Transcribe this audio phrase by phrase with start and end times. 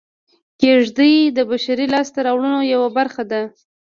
[0.59, 3.41] کېږدۍ د بشري لاسته راوړنو یوه برخه ده